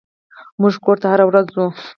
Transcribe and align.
موږ 0.61 0.73
کور 0.85 0.97
ته 1.01 1.07
هره 1.11 1.25
ورځ 1.27 1.45
ځو. 1.55 1.65